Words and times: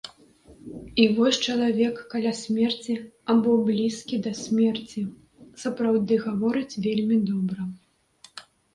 І 1.03 1.03
вось 1.17 1.37
чалавек 1.51 1.95
каля 2.13 2.31
смерці 2.41 2.95
або 3.35 3.51
блізкі 3.69 4.15
да 4.27 4.33
смерці 4.43 5.01
сапраўды 5.67 6.15
гаворыць 6.29 6.79
вельмі 6.91 7.23
добра. 7.33 7.73